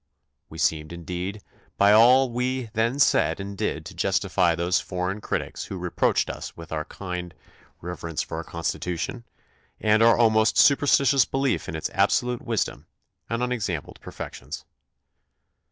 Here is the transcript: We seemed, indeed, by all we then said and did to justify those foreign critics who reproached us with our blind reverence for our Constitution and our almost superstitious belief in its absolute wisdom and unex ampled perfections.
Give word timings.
We 0.49 0.57
seemed, 0.57 0.91
indeed, 0.91 1.43
by 1.77 1.91
all 1.91 2.31
we 2.31 2.71
then 2.73 2.97
said 2.97 3.39
and 3.39 3.55
did 3.55 3.85
to 3.85 3.93
justify 3.93 4.55
those 4.55 4.79
foreign 4.79 5.21
critics 5.21 5.65
who 5.65 5.77
reproached 5.77 6.27
us 6.27 6.57
with 6.57 6.71
our 6.71 6.83
blind 6.83 7.35
reverence 7.81 8.23
for 8.23 8.37
our 8.37 8.43
Constitution 8.43 9.25
and 9.79 10.01
our 10.01 10.17
almost 10.17 10.57
superstitious 10.57 11.25
belief 11.25 11.69
in 11.69 11.75
its 11.75 11.91
absolute 11.91 12.41
wisdom 12.41 12.87
and 13.29 13.43
unex 13.43 13.69
ampled 13.79 13.99
perfections. 14.01 14.65